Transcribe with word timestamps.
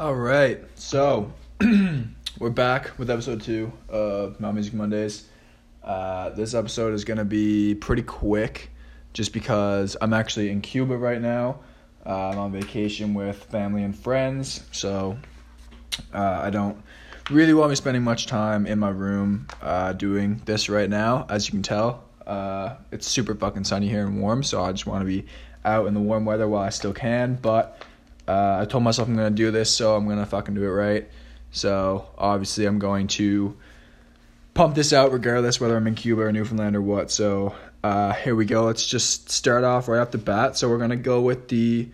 All 0.00 0.14
right, 0.14 0.60
so 0.76 1.32
we're 2.38 2.50
back 2.50 2.96
with 3.00 3.10
episode 3.10 3.42
two 3.42 3.72
of 3.88 4.38
My 4.38 4.52
Music 4.52 4.72
Mondays. 4.72 5.28
Uh, 5.82 6.30
this 6.30 6.54
episode 6.54 6.94
is 6.94 7.04
gonna 7.04 7.24
be 7.24 7.74
pretty 7.74 8.02
quick, 8.02 8.70
just 9.12 9.32
because 9.32 9.96
I'm 10.00 10.12
actually 10.12 10.50
in 10.50 10.60
Cuba 10.60 10.96
right 10.96 11.20
now. 11.20 11.58
Uh, 12.06 12.28
I'm 12.28 12.38
on 12.38 12.52
vacation 12.52 13.12
with 13.12 13.42
family 13.46 13.82
and 13.82 13.98
friends, 13.98 14.62
so 14.70 15.18
uh, 16.14 16.42
I 16.44 16.50
don't 16.50 16.80
really 17.28 17.52
want 17.52 17.70
to 17.70 17.72
be 17.72 17.76
spending 17.76 18.04
much 18.04 18.26
time 18.26 18.68
in 18.68 18.78
my 18.78 18.90
room 18.90 19.48
uh, 19.62 19.94
doing 19.94 20.40
this 20.44 20.68
right 20.68 20.88
now. 20.88 21.26
As 21.28 21.48
you 21.48 21.50
can 21.50 21.64
tell, 21.64 22.04
uh, 22.24 22.76
it's 22.92 23.08
super 23.08 23.34
fucking 23.34 23.64
sunny 23.64 23.88
here 23.88 24.06
and 24.06 24.20
warm, 24.22 24.44
so 24.44 24.62
I 24.62 24.70
just 24.70 24.86
want 24.86 25.00
to 25.00 25.06
be 25.06 25.26
out 25.64 25.88
in 25.88 25.94
the 25.94 26.00
warm 26.00 26.24
weather 26.24 26.46
while 26.46 26.62
I 26.62 26.68
still 26.68 26.92
can, 26.92 27.34
but. 27.42 27.82
Uh, 28.28 28.58
I 28.60 28.66
told 28.66 28.84
myself 28.84 29.08
I'm 29.08 29.16
gonna 29.16 29.30
do 29.30 29.50
this, 29.50 29.74
so 29.74 29.96
I'm 29.96 30.06
gonna 30.06 30.26
fucking 30.26 30.54
do 30.54 30.62
it 30.62 30.68
right. 30.68 31.08
So 31.50 32.06
obviously, 32.18 32.66
I'm 32.66 32.78
going 32.78 33.06
to 33.08 33.56
pump 34.52 34.74
this 34.74 34.92
out 34.92 35.12
regardless 35.12 35.60
whether 35.60 35.76
I'm 35.76 35.86
in 35.86 35.94
Cuba 35.94 36.22
or 36.22 36.32
Newfoundland 36.32 36.76
or 36.76 36.82
what. 36.82 37.10
So 37.10 37.54
uh, 37.82 38.12
here 38.12 38.34
we 38.34 38.44
go. 38.44 38.64
Let's 38.64 38.86
just 38.86 39.30
start 39.30 39.64
off 39.64 39.88
right 39.88 40.00
off 40.00 40.10
the 40.10 40.18
bat. 40.18 40.58
So 40.58 40.68
we're 40.68 40.78
gonna 40.78 40.96
go 40.96 41.22
with 41.22 41.48
the 41.48 41.88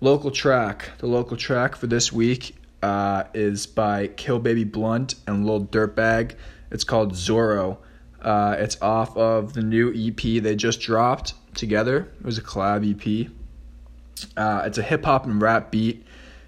local 0.00 0.32
track. 0.32 0.90
The 0.98 1.06
local 1.06 1.36
track 1.36 1.76
for 1.76 1.86
this 1.86 2.12
week 2.12 2.56
uh, 2.82 3.24
is 3.32 3.66
by 3.66 4.08
Kill 4.08 4.40
Baby 4.40 4.64
Blunt 4.64 5.14
and 5.28 5.46
Lil 5.46 5.66
Dirtbag. 5.66 6.34
It's 6.72 6.84
called 6.84 7.12
Zorro. 7.12 7.78
Uh, 8.20 8.56
it's 8.58 8.80
off 8.82 9.16
of 9.16 9.52
the 9.52 9.62
new 9.62 9.92
EP 9.94 10.42
they 10.42 10.56
just 10.56 10.80
dropped 10.80 11.34
together. 11.54 12.08
It 12.18 12.24
was 12.24 12.38
a 12.38 12.42
collab 12.42 12.82
EP. 12.90 13.30
Uh, 14.36 14.62
it's 14.66 14.78
a 14.78 14.82
hip 14.82 15.04
hop 15.04 15.26
and 15.26 15.40
rap 15.40 15.70
beat. 15.70 16.04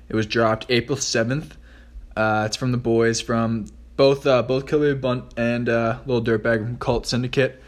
It 0.08 0.16
was 0.16 0.27
dropped 0.27 0.66
April 0.69 0.97
seventh. 0.97 1.56
Uh, 2.16 2.44
it's 2.47 2.56
from 2.56 2.72
the 2.72 2.78
boys 2.78 3.20
from 3.20 3.66
both 3.97 4.27
uh, 4.27 4.42
both 4.42 4.66
Killer 4.66 4.94
Bunt 4.94 5.34
and 5.36 5.69
uh, 5.69 5.98
Little 6.06 6.22
Dirtbag 6.22 6.64
from 6.64 6.78
Cult 6.78 7.06
Syndicate. 7.06 7.62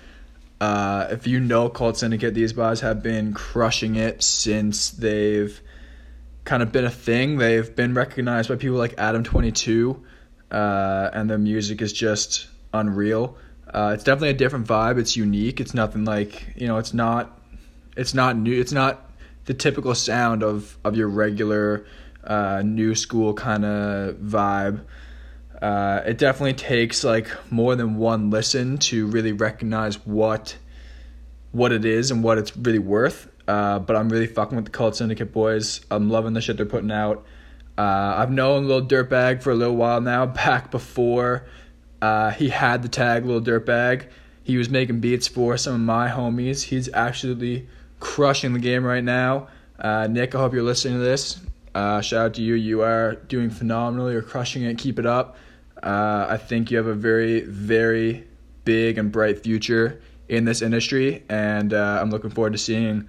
Uh, 0.60 1.08
if 1.10 1.26
you 1.26 1.40
know 1.40 1.68
Cult 1.68 1.98
Syndicate, 1.98 2.34
these 2.34 2.52
guys 2.52 2.80
have 2.80 3.02
been 3.02 3.34
crushing 3.34 3.96
it 3.96 4.22
since 4.22 4.90
they've 4.90 5.60
kind 6.44 6.62
of 6.62 6.72
been 6.72 6.84
a 6.84 6.90
thing. 6.90 7.38
They've 7.38 7.74
been 7.74 7.94
recognized 7.94 8.48
by 8.48 8.56
people 8.56 8.76
like 8.76 8.94
Adam 8.98 9.24
Twenty 9.24 9.52
Two, 9.52 10.04
uh, 10.50 11.10
and 11.12 11.28
their 11.28 11.38
music 11.38 11.82
is 11.82 11.92
just 11.92 12.48
unreal. 12.72 13.36
Uh, 13.72 13.92
it's 13.94 14.04
definitely 14.04 14.30
a 14.30 14.34
different 14.34 14.66
vibe. 14.66 14.98
It's 14.98 15.16
unique. 15.16 15.60
It's 15.60 15.74
nothing 15.74 16.04
like 16.04 16.54
you 16.56 16.66
know. 16.66 16.78
It's 16.78 16.94
not. 16.94 17.40
It's 17.96 18.14
not 18.14 18.36
new. 18.36 18.58
It's 18.58 18.72
not 18.72 19.09
the 19.46 19.54
typical 19.54 19.94
sound 19.94 20.42
of 20.42 20.76
of 20.84 20.96
your 20.96 21.08
regular 21.08 21.86
uh, 22.24 22.62
new 22.64 22.94
school 22.94 23.34
kind 23.34 23.64
of 23.64 24.16
vibe. 24.16 24.84
Uh, 25.60 26.02
it 26.06 26.16
definitely 26.16 26.54
takes 26.54 27.04
like 27.04 27.28
more 27.50 27.76
than 27.76 27.96
one 27.96 28.30
listen 28.30 28.78
to 28.78 29.06
really 29.06 29.32
recognize 29.32 29.96
what 30.06 30.56
what 31.52 31.72
it 31.72 31.84
is 31.84 32.10
and 32.10 32.22
what 32.22 32.38
it's 32.38 32.56
really 32.56 32.78
worth. 32.78 33.28
Uh, 33.48 33.78
but 33.78 33.96
I'm 33.96 34.08
really 34.08 34.28
fucking 34.28 34.56
with 34.56 34.66
the 34.66 34.70
Cult 34.70 34.96
Syndicate 34.96 35.32
boys. 35.32 35.80
I'm 35.90 36.08
loving 36.08 36.34
the 36.34 36.40
shit 36.40 36.56
they're 36.56 36.66
putting 36.66 36.92
out. 36.92 37.26
Uh, 37.76 38.14
I've 38.16 38.30
known 38.30 38.68
Little 38.68 38.86
Dirtbag 38.86 39.42
for 39.42 39.50
a 39.50 39.54
little 39.54 39.76
while 39.76 40.00
now. 40.00 40.26
Back 40.26 40.70
before 40.70 41.46
uh, 42.00 42.30
he 42.30 42.48
had 42.48 42.82
the 42.82 42.88
tag 42.88 43.24
Little 43.26 43.40
Dirtbag, 43.42 44.06
he 44.42 44.56
was 44.56 44.70
making 44.70 45.00
beats 45.00 45.28
for 45.28 45.56
some 45.56 45.74
of 45.74 45.80
my 45.80 46.08
homies. 46.08 46.64
He's 46.64 46.88
absolutely 46.90 47.68
crushing 48.00 48.52
the 48.52 48.58
game 48.58 48.84
right 48.84 49.04
now. 49.04 49.48
Uh, 49.78 50.06
Nick, 50.08 50.34
I 50.34 50.38
hope 50.38 50.52
you're 50.52 50.62
listening 50.62 50.98
to 50.98 51.04
this. 51.04 51.40
Uh, 51.74 52.00
shout 52.00 52.26
out 52.26 52.34
to 52.34 52.42
you. 52.42 52.54
You 52.54 52.82
are 52.82 53.14
doing 53.14 53.50
phenomenal. 53.50 54.10
You're 54.10 54.22
crushing 54.22 54.64
it. 54.64 54.78
Keep 54.78 54.98
it 54.98 55.06
up. 55.06 55.36
Uh, 55.82 56.26
I 56.28 56.36
think 56.36 56.70
you 56.70 56.76
have 56.76 56.86
a 56.86 56.94
very, 56.94 57.40
very 57.42 58.26
big 58.64 58.98
and 58.98 59.10
bright 59.10 59.42
future 59.42 60.02
in 60.28 60.44
this 60.44 60.62
industry, 60.62 61.24
and 61.28 61.72
uh, 61.72 61.98
I'm 62.00 62.10
looking 62.10 62.30
forward 62.30 62.52
to 62.52 62.58
seeing 62.58 63.08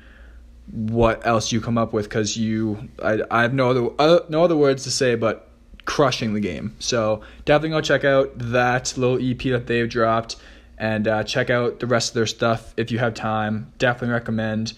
what 0.71 1.25
else 1.25 1.51
you 1.51 1.59
come 1.59 1.77
up 1.77 1.91
with 1.91 2.05
because 2.05 2.37
you, 2.37 2.89
I, 3.03 3.19
I 3.29 3.41
have 3.41 3.53
no 3.53 3.69
other, 3.69 3.89
uh, 3.99 4.19
no 4.29 4.43
other 4.43 4.55
words 4.55 4.83
to 4.83 4.91
say 4.91 5.15
but 5.15 5.49
crushing 5.85 6.33
the 6.33 6.39
game. 6.39 6.75
So 6.79 7.21
definitely 7.45 7.75
go 7.75 7.81
check 7.81 8.05
out 8.05 8.31
that 8.35 8.97
little 8.97 9.17
EP 9.21 9.41
that 9.51 9.67
they've 9.67 9.89
dropped 9.89 10.37
and 10.81 11.07
uh, 11.07 11.23
check 11.23 11.51
out 11.51 11.79
the 11.79 11.85
rest 11.85 12.09
of 12.09 12.15
their 12.15 12.25
stuff 12.25 12.73
if 12.75 12.89
you 12.89 12.97
have 12.97 13.13
time. 13.13 13.71
Definitely 13.77 14.13
recommend. 14.13 14.73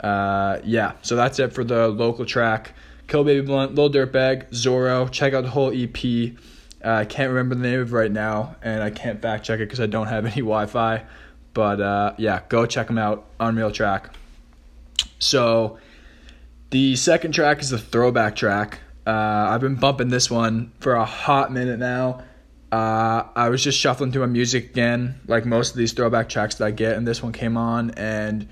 Uh, 0.00 0.58
yeah, 0.64 0.94
so 1.02 1.14
that's 1.14 1.38
it 1.38 1.52
for 1.52 1.62
the 1.62 1.86
local 1.88 2.26
track. 2.26 2.72
Kill 3.06 3.22
Baby 3.22 3.46
Blunt, 3.46 3.76
Lil 3.76 3.88
Dirtbag, 3.88 4.50
Zorro. 4.50 5.08
Check 5.08 5.32
out 5.32 5.44
the 5.44 5.50
whole 5.50 5.70
EP. 5.72 6.34
Uh, 6.84 6.90
I 6.90 7.04
can't 7.04 7.28
remember 7.28 7.54
the 7.54 7.62
name 7.62 7.80
of 7.80 7.92
it 7.92 7.96
right 7.96 8.10
now, 8.10 8.56
and 8.62 8.82
I 8.82 8.90
can't 8.90 9.22
fact 9.22 9.44
check 9.44 9.60
it 9.60 9.66
because 9.66 9.78
I 9.78 9.86
don't 9.86 10.08
have 10.08 10.26
any 10.32 10.40
Wi 10.42 10.66
Fi. 10.66 11.04
But 11.52 11.80
uh, 11.80 12.14
yeah, 12.18 12.40
go 12.48 12.66
check 12.66 12.88
them 12.88 12.98
out. 12.98 13.24
Unreal 13.38 13.70
track. 13.70 14.12
So 15.20 15.78
the 16.70 16.96
second 16.96 17.30
track 17.30 17.60
is 17.60 17.70
the 17.70 17.78
throwback 17.78 18.34
track. 18.34 18.80
Uh, 19.06 19.10
I've 19.50 19.60
been 19.60 19.76
bumping 19.76 20.08
this 20.08 20.28
one 20.28 20.72
for 20.80 20.94
a 20.94 21.04
hot 21.04 21.52
minute 21.52 21.78
now. 21.78 22.24
Uh, 22.74 23.28
I 23.36 23.50
was 23.50 23.62
just 23.62 23.78
shuffling 23.78 24.10
through 24.10 24.22
my 24.22 24.32
music 24.32 24.70
again, 24.70 25.20
like 25.28 25.46
most 25.46 25.70
of 25.70 25.76
these 25.76 25.92
throwback 25.92 26.28
tracks 26.28 26.56
that 26.56 26.64
I 26.64 26.70
get, 26.72 26.96
and 26.96 27.06
this 27.06 27.22
one 27.22 27.32
came 27.32 27.56
on, 27.56 27.92
and 27.92 28.48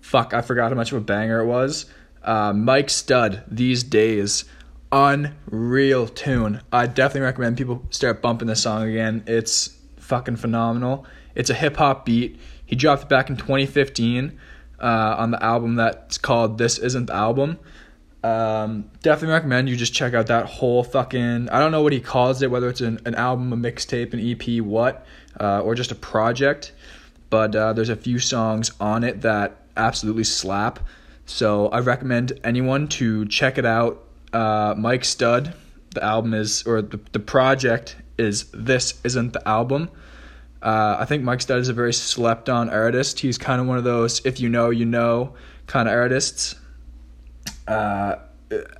fuck, 0.00 0.32
I 0.32 0.42
forgot 0.42 0.70
how 0.70 0.76
much 0.76 0.92
of 0.92 0.98
a 0.98 1.00
banger 1.00 1.40
it 1.40 1.46
was. 1.46 1.86
Uh, 2.22 2.52
Mike 2.52 2.88
Stud, 2.88 3.42
These 3.48 3.82
Days, 3.82 4.44
unreal 4.92 6.06
tune. 6.06 6.60
I 6.70 6.86
definitely 6.86 7.22
recommend 7.22 7.56
people 7.56 7.84
start 7.90 8.22
bumping 8.22 8.46
this 8.46 8.62
song 8.62 8.88
again. 8.88 9.24
It's 9.26 9.76
fucking 9.96 10.36
phenomenal. 10.36 11.04
It's 11.34 11.50
a 11.50 11.54
hip 11.54 11.76
hop 11.76 12.04
beat. 12.04 12.38
He 12.64 12.76
dropped 12.76 13.02
it 13.02 13.08
back 13.08 13.28
in 13.28 13.36
2015 13.36 14.38
uh, 14.78 14.84
on 15.18 15.32
the 15.32 15.42
album 15.42 15.74
that's 15.74 16.16
called 16.16 16.58
This 16.58 16.78
Isn't 16.78 17.06
the 17.06 17.14
Album. 17.14 17.58
Um, 18.24 18.90
definitely 19.02 19.34
recommend 19.34 19.68
you 19.68 19.76
just 19.76 19.92
check 19.92 20.14
out 20.14 20.28
that 20.28 20.46
whole 20.46 20.82
fucking. 20.82 21.50
I 21.50 21.58
don't 21.58 21.72
know 21.72 21.82
what 21.82 21.92
he 21.92 22.00
calls 22.00 22.40
it, 22.40 22.50
whether 22.50 22.70
it's 22.70 22.80
an, 22.80 22.98
an 23.04 23.14
album, 23.14 23.52
a 23.52 23.56
mixtape, 23.56 24.14
an 24.14 24.20
EP, 24.20 24.64
what, 24.64 25.06
uh, 25.38 25.60
or 25.60 25.74
just 25.74 25.92
a 25.92 25.94
project. 25.94 26.72
But 27.28 27.54
uh, 27.54 27.74
there's 27.74 27.90
a 27.90 27.96
few 27.96 28.18
songs 28.18 28.70
on 28.80 29.04
it 29.04 29.20
that 29.20 29.58
absolutely 29.76 30.24
slap. 30.24 30.80
So 31.26 31.68
I 31.68 31.80
recommend 31.80 32.40
anyone 32.42 32.88
to 32.88 33.26
check 33.26 33.58
it 33.58 33.66
out. 33.66 34.02
Uh, 34.32 34.74
Mike 34.76 35.04
Stud, 35.04 35.52
the 35.90 36.02
album 36.02 36.32
is, 36.32 36.62
or 36.66 36.80
the, 36.80 36.98
the 37.12 37.20
project 37.20 37.96
is 38.16 38.46
This 38.54 39.00
Isn't 39.04 39.34
the 39.34 39.46
Album. 39.46 39.90
Uh, 40.62 40.96
I 40.98 41.04
think 41.04 41.24
Mike 41.24 41.42
Stud 41.42 41.58
is 41.58 41.68
a 41.68 41.74
very 41.74 41.92
slept 41.92 42.48
on 42.48 42.70
artist. 42.70 43.20
He's 43.20 43.36
kind 43.36 43.60
of 43.60 43.66
one 43.66 43.76
of 43.76 43.84
those, 43.84 44.24
if 44.24 44.40
you 44.40 44.48
know, 44.48 44.70
you 44.70 44.86
know 44.86 45.34
kind 45.66 45.88
of 45.88 45.94
artists 45.94 46.54
uh, 47.66 48.16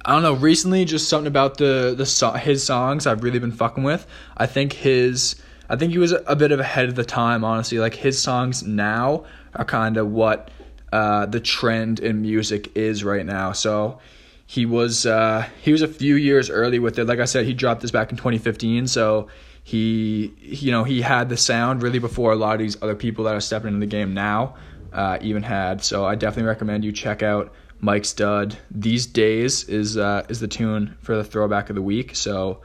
I 0.05 0.13
don't 0.13 0.23
know. 0.23 0.35
Recently, 0.35 0.85
just 0.85 1.09
something 1.09 1.27
about 1.27 1.59
the 1.59 1.95
the 1.97 2.07
so- 2.07 2.33
his 2.33 2.65
songs 2.65 3.07
I've 3.07 3.23
really 3.23 3.39
been 3.39 3.53
fucking 3.53 3.83
with. 3.83 4.07
I 4.37 4.47
think 4.47 4.73
his 4.73 5.37
I 5.69 5.77
think 5.77 5.93
he 5.93 5.99
was 5.99 6.13
a 6.13 6.37
bit 6.37 6.53
of 6.53 6.61
ahead 6.61 6.89
of 6.89 6.95
the 6.95 7.05
time. 7.05 7.45
Honestly, 7.45 7.79
like 7.79 7.95
his 7.95 8.21
songs 8.21 8.63
now 8.63 9.25
are 9.55 9.65
kind 9.65 9.97
of 9.97 10.11
what 10.11 10.51
uh, 10.93 11.27
the 11.27 11.41
trend 11.41 12.01
in 12.01 12.23
music 12.23 12.77
is 12.77 13.03
right 13.03 13.25
now. 13.25 13.53
So 13.53 13.99
he 14.47 14.67
was 14.67 15.07
uh, 15.07 15.49
he 15.63 15.73
was 15.73 15.83
a 15.83 15.89
few 15.89 16.17
years 16.17 16.51
early 16.51 16.79
with 16.79 16.99
it. 16.99 17.07
Like 17.07 17.19
I 17.19 17.25
said, 17.25 17.47
he 17.47 17.55
dropped 17.55 17.81
this 17.81 17.91
back 17.91 18.11
in 18.11 18.17
2015. 18.17 18.87
So 18.87 19.29
he 19.63 20.35
you 20.41 20.71
know 20.71 20.85
he 20.85 21.01
had 21.01 21.31
the 21.31 21.39
sound 21.39 21.83
really 21.83 21.99
before 21.99 22.33
a 22.33 22.37
lot 22.37 22.53
of 22.53 22.59
these 22.59 22.81
other 22.83 22.95
people 22.95 23.25
that 23.25 23.35
are 23.35 23.41
stepping 23.41 23.69
into 23.69 23.81
the 23.81 23.87
game 23.87 24.13
now 24.13 24.57
uh, 24.93 25.19
even 25.23 25.43
had. 25.43 25.83
So 25.83 26.05
I 26.05 26.15
definitely 26.15 26.49
recommend 26.49 26.85
you 26.85 26.93
check 26.93 27.23
out 27.23 27.53
Mike 27.81 28.05
Stud. 28.05 28.57
These 28.71 29.07
days 29.07 29.65
is 29.65 29.97
uh, 29.97 30.25
is 30.29 30.41
the 30.41 30.49
tune 30.49 30.97
for 31.03 31.17
the 31.17 31.25
throwback 31.25 31.71
of 31.71 31.77
the 31.77 31.83
week. 31.83 32.17
So 32.17 32.61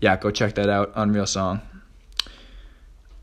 yeah, 0.00 0.16
go 0.16 0.30
check 0.30 0.54
that 0.56 0.68
out. 0.68 0.92
Unreal 0.94 1.26
song. 1.26 1.60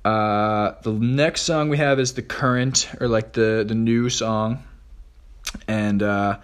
Uh, 0.04 0.74
the 0.82 0.92
next 0.92 1.42
song 1.42 1.70
we 1.70 1.78
have 1.78 2.00
is 2.00 2.14
the 2.14 2.24
current 2.24 2.90
or 3.00 3.08
like 3.08 3.34
the 3.34 3.64
the 3.68 3.76
new 3.76 4.10
song, 4.10 4.64
and 5.68 6.02
uh, 6.02 6.38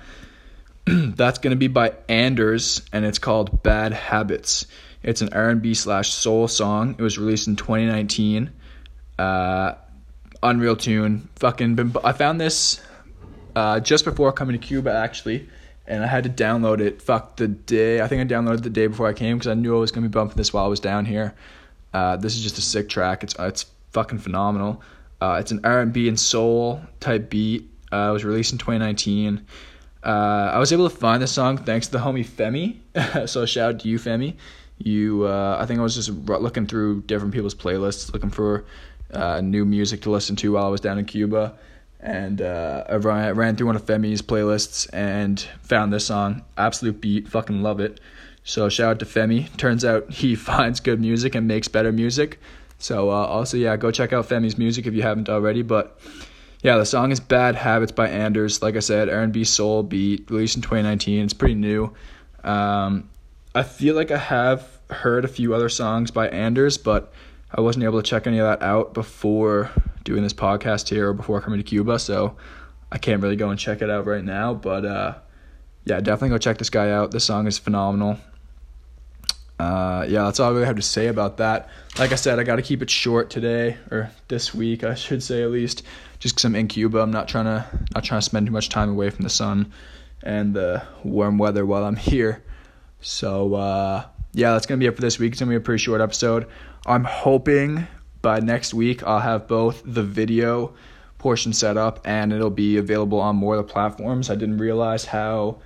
that's 0.85 1.39
gonna 1.39 1.55
be 1.55 1.67
by 1.67 1.93
Anders, 2.07 2.81
and 2.93 3.05
it's 3.05 3.19
called 3.19 3.63
Bad 3.63 3.93
Habits. 3.93 4.67
It's 5.03 5.21
an 5.21 5.29
R&B 5.31 5.73
slash 5.73 6.11
soul 6.11 6.47
song. 6.47 6.95
It 6.97 7.01
was 7.01 7.17
released 7.17 7.47
in 7.47 7.55
2019. 7.55 8.51
Uh, 9.17 9.75
unreal 10.43 10.75
tune. 10.75 11.29
Fucking 11.37 11.75
been. 11.75 11.95
I 12.03 12.11
found 12.11 12.41
this 12.41 12.81
uh, 13.57 13.79
just 13.79 14.05
before 14.05 14.31
coming 14.31 14.59
to 14.59 14.63
Cuba 14.63 14.93
actually, 14.93 15.49
and 15.87 16.03
I 16.03 16.07
had 16.07 16.23
to 16.25 16.29
download 16.29 16.79
it. 16.79 17.01
Fuck 17.01 17.37
the 17.37 17.47
day. 17.47 18.01
I 18.01 18.07
think 18.07 18.21
I 18.21 18.31
downloaded 18.31 18.61
the 18.61 18.69
day 18.69 18.85
before 18.85 19.07
I 19.07 19.13
came 19.13 19.37
because 19.37 19.47
I 19.47 19.55
knew 19.55 19.75
I 19.75 19.79
was 19.79 19.91
gonna 19.91 20.07
be 20.07 20.11
bumping 20.11 20.37
this 20.37 20.53
while 20.53 20.63
I 20.63 20.67
was 20.67 20.79
down 20.79 21.05
here. 21.05 21.33
Uh, 21.91 22.17
this 22.17 22.35
is 22.35 22.43
just 22.43 22.59
a 22.59 22.61
sick 22.61 22.87
track. 22.87 23.23
It's 23.23 23.35
it's 23.39 23.65
fucking 23.93 24.19
phenomenal. 24.19 24.83
Uh, 25.19 25.37
it's 25.39 25.51
an 25.51 25.61
R 25.63 25.79
and 25.79 26.19
soul 26.19 26.81
type 26.99 27.31
beat. 27.31 27.67
Uh, 27.91 28.09
it 28.09 28.13
was 28.13 28.23
released 28.23 28.51
in 28.51 28.59
2019. 28.59 29.43
Uh, 30.03 30.51
I 30.53 30.59
was 30.59 30.71
able 30.71 30.87
to 30.87 30.95
find 30.95 31.23
the 31.23 31.27
song 31.27 31.57
thanks 31.57 31.87
to 31.87 31.93
the 31.93 31.99
homie 31.99 32.23
Femi. 32.23 33.27
so 33.27 33.47
shout 33.47 33.73
out 33.73 33.79
to 33.79 33.89
you, 33.89 33.97
Femi. 33.97 34.35
You, 34.77 35.25
uh, 35.25 35.57
I 35.59 35.65
think 35.65 35.79
I 35.79 35.83
was 35.83 35.95
just 35.95 36.11
looking 36.11 36.67
through 36.67 37.01
different 37.01 37.33
people's 37.33 37.55
playlists, 37.55 38.13
looking 38.13 38.29
for 38.29 38.65
uh, 39.11 39.41
new 39.41 39.65
music 39.65 40.01
to 40.01 40.11
listen 40.11 40.35
to 40.35 40.51
while 40.51 40.65
I 40.65 40.69
was 40.69 40.81
down 40.81 40.99
in 40.99 41.05
Cuba, 41.05 41.57
and 41.99 42.41
uh, 42.41 42.83
I 42.87 42.95
ran 42.95 43.55
through 43.55 43.67
one 43.67 43.75
of 43.75 43.85
Femi's 43.85 44.21
playlists 44.21 44.87
and 44.93 45.39
found 45.61 45.91
this 45.91 46.05
song. 46.05 46.43
Absolute 46.57 47.01
beat, 47.01 47.27
fucking 47.27 47.61
love 47.61 47.79
it. 47.79 47.99
So 48.43 48.69
shout 48.69 48.91
out 48.91 48.99
to 48.99 49.05
Femi. 49.05 49.55
Turns 49.57 49.83
out 49.83 50.09
he 50.11 50.35
finds 50.35 50.79
good 50.79 51.01
music 51.01 51.35
and 51.35 51.47
makes 51.47 51.67
better 51.67 51.91
music. 51.91 52.39
So 52.79 53.09
uh, 53.09 53.25
also 53.25 53.57
yeah, 53.57 53.75
go 53.77 53.91
check 53.91 54.13
out 54.13 54.29
Femi's 54.29 54.57
music 54.57 54.85
if 54.85 54.93
you 54.93 55.01
haven't 55.01 55.29
already. 55.29 55.63
But 55.63 55.99
yeah, 56.61 56.77
the 56.77 56.85
song 56.85 57.11
is 57.11 57.19
Bad 57.19 57.55
Habits 57.55 57.91
by 57.91 58.07
Anders. 58.07 58.61
Like 58.61 58.75
I 58.75 58.79
said, 58.79 59.09
R&B 59.09 59.43
soul 59.43 59.83
beat, 59.83 60.29
released 60.29 60.55
in 60.55 60.61
2019. 60.61 61.25
It's 61.25 61.33
pretty 61.33 61.55
new. 61.55 61.93
Um, 62.43 63.09
I 63.55 63.63
feel 63.63 63.95
like 63.95 64.11
I 64.11 64.17
have 64.17 64.67
heard 64.89 65.25
a 65.25 65.27
few 65.27 65.53
other 65.53 65.69
songs 65.69 66.11
by 66.11 66.29
Anders, 66.29 66.77
but 66.77 67.11
I 67.53 67.61
wasn't 67.61 67.85
able 67.85 68.01
to 68.01 68.07
check 68.07 68.27
any 68.27 68.39
of 68.39 68.45
that 68.45 68.65
out 68.65 68.93
before 68.93 69.71
doing 70.07 70.23
this 70.23 70.33
podcast 70.33 70.87
here 70.87 71.09
or 71.09 71.13
before 71.13 71.41
coming 71.41 71.59
to 71.59 71.63
Cuba, 71.63 71.99
so 71.99 72.37
I 72.91 72.97
can't 72.97 73.21
really 73.21 73.35
go 73.35 73.49
and 73.49 73.59
check 73.59 73.81
it 73.81 73.89
out 73.89 74.05
right 74.05 74.23
now. 74.23 74.53
But 74.53 74.85
uh, 74.85 75.15
yeah, 75.83 75.99
definitely 75.99 76.29
go 76.29 76.37
check 76.37 76.57
this 76.57 76.69
guy 76.69 76.91
out. 76.91 77.11
This 77.11 77.25
song 77.25 77.45
is 77.45 77.57
phenomenal. 77.57 78.17
Uh, 79.59 80.05
yeah, 80.07 80.23
that's 80.23 80.39
all 80.39 80.49
I 80.49 80.53
really 80.53 80.65
have 80.65 80.77
to 80.77 80.81
say 80.81 81.07
about 81.07 81.37
that. 81.37 81.69
Like 81.99 82.13
I 82.13 82.15
said, 82.15 82.39
I 82.39 82.43
got 82.43 82.55
to 82.55 82.61
keep 82.61 82.81
it 82.81 82.89
short 82.89 83.29
today 83.29 83.77
or 83.91 84.09
this 84.29 84.53
week, 84.53 84.83
I 84.83 84.95
should 84.95 85.21
say 85.21 85.43
at 85.43 85.51
least, 85.51 85.83
just 86.19 86.35
because 86.35 86.45
I'm 86.45 86.55
in 86.55 86.69
Cuba. 86.69 86.99
I'm 86.99 87.11
not 87.11 87.27
trying 87.27 87.45
to 87.45 87.65
not 87.93 88.03
trying 88.03 88.21
to 88.21 88.25
spend 88.25 88.45
too 88.45 88.53
much 88.53 88.69
time 88.69 88.89
away 88.89 89.09
from 89.09 89.23
the 89.23 89.29
sun 89.29 89.73
and 90.23 90.53
the 90.53 90.83
warm 91.03 91.37
weather 91.37 91.65
while 91.65 91.83
I'm 91.83 91.95
here. 91.97 92.43
So 93.01 93.55
uh, 93.55 94.05
yeah, 94.33 94.53
that's 94.53 94.67
gonna 94.67 94.79
be 94.79 94.85
it 94.85 94.95
for 94.95 95.01
this 95.01 95.19
week. 95.19 95.33
It's 95.33 95.41
gonna 95.41 95.49
be 95.49 95.57
a 95.57 95.59
pretty 95.59 95.83
short 95.83 95.99
episode. 95.99 96.47
I'm 96.85 97.03
hoping 97.03 97.87
by 98.27 98.41
next 98.41 98.73
week 98.73 99.03
I'll 99.03 99.21
have 99.21 99.47
both 99.47 99.81
the 99.85 100.03
video 100.03 100.73
portion 101.17 101.53
set 101.53 101.77
up 101.77 102.01
and 102.03 102.33
it'll 102.33 102.49
be 102.49 102.75
available 102.75 103.21
on 103.21 103.37
more 103.37 103.55
of 103.55 103.65
the 103.65 103.71
platforms. 103.71 104.29
I 104.29 104.35
didn't 104.35 104.57
realize 104.57 105.05
how 105.05 105.61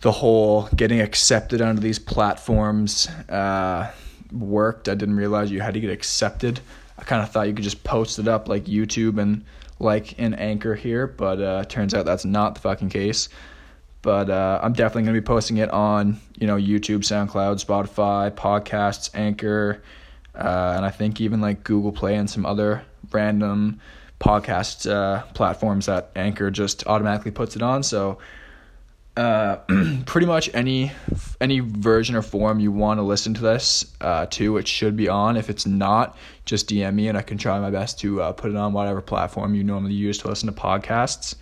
the 0.00 0.10
whole 0.10 0.68
getting 0.74 1.00
accepted 1.00 1.62
onto 1.62 1.80
these 1.80 2.00
platforms 2.00 3.06
uh, 3.28 3.88
worked. 4.32 4.88
I 4.88 4.96
didn't 4.96 5.14
realize 5.14 5.52
you 5.52 5.60
had 5.60 5.74
to 5.74 5.80
get 5.80 5.92
accepted. 5.92 6.58
I 6.98 7.04
kind 7.04 7.22
of 7.22 7.30
thought 7.30 7.46
you 7.46 7.54
could 7.54 7.62
just 7.62 7.84
post 7.84 8.18
it 8.18 8.26
up 8.26 8.48
like 8.48 8.64
YouTube 8.64 9.20
and 9.20 9.44
like 9.78 10.18
an 10.18 10.34
anchor 10.34 10.74
here, 10.74 11.06
but 11.06 11.40
uh, 11.40 11.64
turns 11.66 11.94
out 11.94 12.04
that's 12.04 12.24
not 12.24 12.56
the 12.56 12.62
fucking 12.62 12.88
case. 12.88 13.28
But 14.02 14.28
uh, 14.28 14.58
I'm 14.60 14.72
definitely 14.72 15.04
to 15.04 15.12
be 15.12 15.24
posting 15.24 15.58
it 15.58 15.70
on 15.70 16.18
you 16.36 16.48
know 16.48 16.56
YouTube, 16.56 17.04
SoundCloud, 17.04 17.64
Spotify, 17.64 18.32
podcasts, 18.32 19.10
Anchor, 19.14 19.80
uh, 20.40 20.74
and 20.76 20.84
I 20.84 20.90
think 20.90 21.20
even 21.20 21.40
like 21.40 21.64
Google 21.64 21.92
Play 21.92 22.16
and 22.16 22.28
some 22.28 22.46
other 22.46 22.82
random 23.12 23.80
podcast 24.20 24.90
uh, 24.90 25.22
platforms 25.32 25.86
that 25.86 26.10
Anchor 26.16 26.50
just 26.50 26.86
automatically 26.86 27.30
puts 27.30 27.56
it 27.56 27.62
on. 27.62 27.82
So 27.82 28.18
uh, 29.16 29.56
pretty 30.06 30.26
much 30.26 30.48
any 30.54 30.92
any 31.40 31.60
version 31.60 32.14
or 32.14 32.22
form 32.22 32.60
you 32.60 32.70
want 32.70 32.98
to 32.98 33.02
listen 33.02 33.34
to 33.34 33.40
this 33.40 33.84
uh, 34.00 34.26
to, 34.30 34.56
it 34.56 34.68
should 34.68 34.96
be 34.96 35.08
on. 35.08 35.36
If 35.36 35.50
it's 35.50 35.66
not, 35.66 36.16
just 36.44 36.68
DM 36.68 36.94
me 36.94 37.08
and 37.08 37.18
I 37.18 37.22
can 37.22 37.38
try 37.38 37.58
my 37.58 37.70
best 37.70 37.98
to 38.00 38.22
uh, 38.22 38.32
put 38.32 38.50
it 38.50 38.56
on 38.56 38.72
whatever 38.72 39.00
platform 39.00 39.54
you 39.54 39.64
normally 39.64 39.94
use 39.94 40.18
to 40.18 40.28
listen 40.28 40.52
to 40.52 40.58
podcasts. 40.58 41.34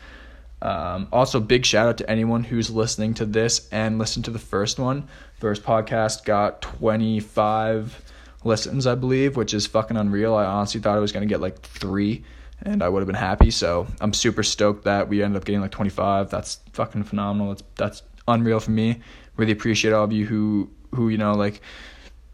Um, 0.61 1.07
also, 1.13 1.39
big 1.39 1.65
shout 1.65 1.87
out 1.87 1.99
to 1.99 2.11
anyone 2.11 2.43
who's 2.43 2.69
listening 2.69 3.15
to 3.15 3.25
this 3.25 3.69
and 3.71 3.99
listened 3.99 4.25
to 4.25 4.33
the 4.33 4.41
first 4.41 4.79
one. 4.79 5.07
First 5.39 5.63
podcast 5.63 6.25
got 6.25 6.63
25 6.63 8.03
listens, 8.45 8.87
I 8.87 8.95
believe, 8.95 9.37
which 9.37 9.55
is 9.55 9.67
fucking 9.67 9.97
unreal. 9.97 10.35
I 10.35 10.45
honestly 10.45 10.81
thought 10.81 10.97
I 10.97 11.01
was 11.01 11.13
to 11.13 11.27
get 11.27 11.41
like 11.41 11.61
three 11.61 12.25
and 12.63 12.83
I 12.83 12.89
would 12.89 13.01
have 13.01 13.07
been 13.07 13.15
happy. 13.15 13.51
So 13.51 13.87
I'm 14.01 14.13
super 14.13 14.43
stoked 14.43 14.85
that 14.85 15.09
we 15.09 15.23
ended 15.23 15.37
up 15.37 15.45
getting 15.45 15.61
like 15.61 15.71
25. 15.71 16.31
That's 16.31 16.61
fucking 16.73 17.05
phenomenal. 17.05 17.49
That's, 17.49 17.63
that's 17.77 18.03
unreal 18.27 18.61
for 18.61 18.71
me. 18.71 19.01
Really 19.37 19.53
appreciate 19.53 19.93
all 19.93 20.05
of 20.05 20.13
you 20.13 20.27
who, 20.27 20.71
who, 20.95 21.09
you 21.09 21.19
know, 21.19 21.33
like 21.33 21.61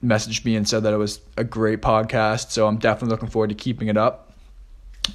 messaged 0.03 0.45
me 0.45 0.57
and 0.57 0.69
said 0.69 0.83
that 0.85 0.93
it 0.93 0.99
was 0.99 1.21
a 1.37 1.45
great 1.45 1.83
podcast. 1.83 2.51
So 2.51 2.67
I'm 2.67 2.79
definitely 2.79 3.11
looking 3.11 3.29
forward 3.29 3.51
to 3.51 3.55
keeping 3.55 3.89
it 3.89 3.97
up. 3.97 4.33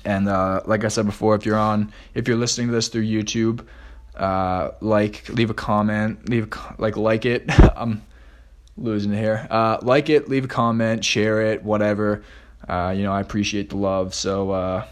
And 0.06 0.30
uh, 0.30 0.62
like 0.66 0.84
I 0.84 0.88
said 0.88 1.06
before, 1.06 1.36
if 1.36 1.46
you're 1.46 1.58
on, 1.58 1.92
if 2.14 2.28
you're 2.28 2.38
listening 2.38 2.68
to 2.68 2.74
this 2.74 2.90
through 2.90 3.06
YouTube, 3.06 3.66
uh, 4.16 4.72
like, 4.82 5.28
leave 5.30 5.50
a 5.50 5.54
comment, 5.54 6.30
leave 6.30 6.50
like, 6.78 6.98
like 6.98 7.26
it. 7.26 7.46
I'm 7.76 8.04
losing 8.80 9.14
here. 9.14 9.48
Uh, 9.50 9.78
like 9.82 10.10
it, 10.10 10.30
leave 10.30 10.46
a 10.46 10.48
comment, 10.48 11.04
share 11.04 11.42
it, 11.42 11.64
whatever. 11.64 12.24
Uh, 12.68 12.94
you 12.96 13.04
know, 13.04 13.12
I 13.12 13.22
appreciate 13.22 13.70
the 13.70 13.78
love. 13.78 14.14
So 14.14 14.52
uh, 14.52 14.86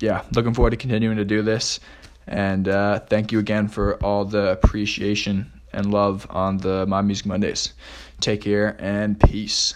yeah, 0.00 0.22
looking 0.34 0.54
forward 0.54 0.70
to 0.70 0.76
continuing 0.76 1.16
to 1.16 1.24
do 1.24 1.42
this. 1.42 1.80
And 2.26 2.68
uh, 2.68 3.00
thank 3.00 3.32
you 3.32 3.38
again 3.38 3.68
for 3.68 3.96
all 4.02 4.24
the 4.24 4.52
appreciation 4.52 5.50
and 5.72 5.90
love 5.90 6.26
on 6.30 6.58
the 6.58 6.86
My 6.86 7.02
Music 7.02 7.26
Mondays. 7.26 7.72
Take 8.20 8.42
care 8.42 8.76
and 8.78 9.18
peace. 9.18 9.74